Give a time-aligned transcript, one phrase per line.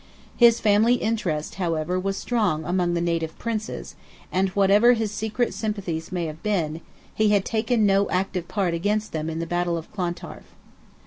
[0.35, 3.93] His family interest, however, was strong among the native Princes,
[4.31, 6.81] and whatever his secret sympathies may have been,
[7.13, 10.45] he had taken no active part against them in the battle of Clontarf.